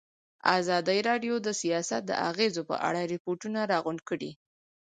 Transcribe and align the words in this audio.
ازادي 0.57 0.99
راډیو 1.09 1.35
د 1.41 1.47
سیاست 1.61 2.01
د 2.07 2.11
اغېزو 2.29 2.61
په 2.69 2.75
اړه 2.87 3.01
ریپوټونه 3.13 3.59
راغونډ 3.71 3.99
کړي. 4.09 4.31